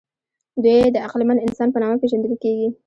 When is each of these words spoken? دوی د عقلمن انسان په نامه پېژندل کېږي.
دوی 0.63 0.81
د 0.91 0.97
عقلمن 1.05 1.37
انسان 1.45 1.67
په 1.71 1.79
نامه 1.81 1.97
پېژندل 2.01 2.33
کېږي. 2.43 2.67